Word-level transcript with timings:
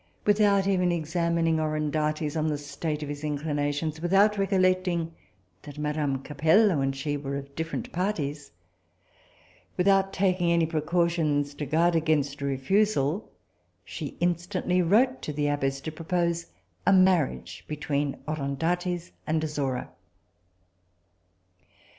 Without 0.25 0.67
even 0.67 0.91
examining 0.91 1.57
Orondates 1.59 2.35
on 2.35 2.47
the 2.47 2.57
state 2.57 3.03
of 3.03 3.09
his 3.09 3.23
inclinations, 3.23 4.01
without 4.01 4.35
recollecting 4.35 5.13
that 5.61 5.77
madame 5.77 6.23
Capello 6.23 6.81
and 6.81 6.95
she 6.95 7.15
were 7.17 7.35
of 7.37 7.53
different 7.53 7.91
parties, 7.91 8.49
without 9.77 10.11
taking 10.11 10.51
any 10.51 10.65
precautions 10.65 11.53
to 11.53 11.67
guard 11.67 11.95
against 11.95 12.41
a 12.41 12.45
refusal, 12.45 13.31
she 13.85 14.17
instantly 14.19 14.81
wrote 14.81 15.21
to 15.21 15.31
the 15.31 15.45
abbess 15.47 15.79
to 15.81 15.91
propose 15.91 16.47
a 16.87 16.91
marriage 16.91 17.63
between 17.67 18.17
Orondates 18.27 19.11
and 19.27 19.43
Azora. 19.43 19.91